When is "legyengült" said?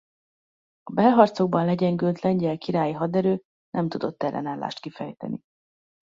1.65-2.19